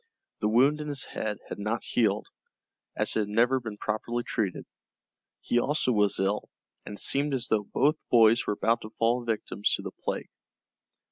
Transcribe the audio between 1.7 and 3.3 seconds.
healed, as it had